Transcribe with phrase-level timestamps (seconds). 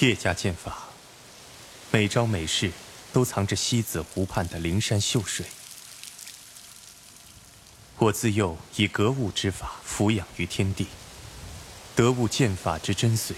[0.00, 0.78] 叶家剑法，
[1.90, 2.70] 每招每式
[3.12, 5.44] 都藏着西子湖畔的灵山秀水。
[7.98, 10.86] 我自幼以格物之法俯仰于天地，
[11.96, 13.32] 得悟剑法之真髓，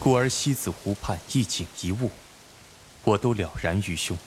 [0.00, 2.10] 故而西子湖畔一景一物，
[3.04, 4.18] 我都了然于胸。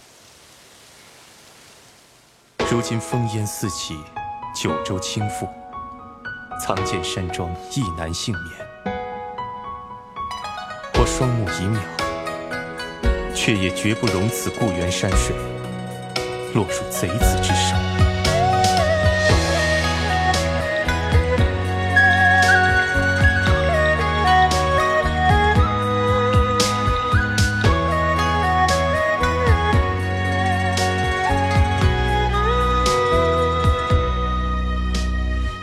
[2.72, 3.98] 如今烽烟四起，
[4.56, 5.50] 九州倾覆，
[6.62, 8.67] 藏剑山庄亦难幸免。
[11.18, 11.80] 双目已渺，
[13.34, 15.36] 却也绝不容此故园山水
[16.54, 17.76] 落入贼子之手。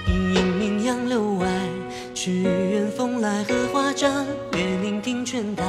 [0.08, 1.46] 隐隐名杨柳外，
[2.12, 4.26] 曲院风来荷花展。
[5.34, 5.64] 月明听泉台，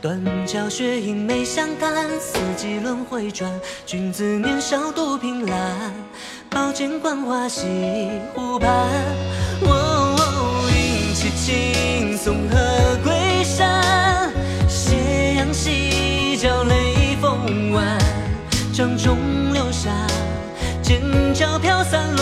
[0.00, 1.94] 断桥雪影梅相看。
[2.18, 3.48] 四季轮回转，
[3.86, 5.92] 君子年少独凭栏。
[6.50, 7.62] 宝剑观花溪
[8.34, 8.68] 湖畔。
[9.62, 14.32] 哦，云起青松和归山，
[14.68, 17.98] 斜阳西照雷锋湾。
[18.72, 19.16] 掌中
[19.52, 19.90] 流沙，
[20.82, 21.00] 剑
[21.34, 22.16] 鞘飘散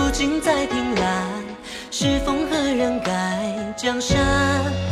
[0.00, 1.50] 如今再凭栏。
[1.90, 4.89] 是风何人改江山？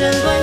[0.00, 0.39] 牵挂